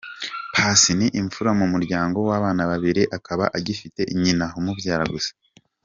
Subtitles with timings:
[0.53, 5.31] Paccy ni imfura mu muryango w’abana babiri, akaba agifite nyina umubyara gusa.